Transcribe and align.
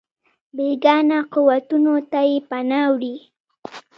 بېګانه 0.55 1.19
قوتونو 1.33 1.95
ته 2.11 2.19
یې 2.29 2.37
پناه 2.49 2.87
وړې. 2.93 3.15